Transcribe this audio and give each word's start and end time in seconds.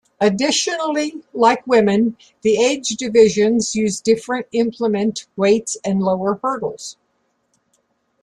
Additionally, 0.19 1.21
like 1.31 1.61
women, 1.67 2.17
the 2.41 2.57
age 2.59 2.87
divisions 2.89 3.75
use 3.75 4.01
different 4.01 4.47
implement 4.51 5.27
weights 5.37 5.77
and 5.85 6.01
lower 6.01 6.39
hurdles. 6.41 6.97